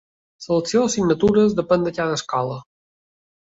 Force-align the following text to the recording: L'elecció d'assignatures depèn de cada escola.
L'elecció 0.45 0.81
d'assignatures 0.85 1.55
depèn 1.61 1.87
de 1.89 1.95
cada 2.01 2.19
escola. 2.23 2.61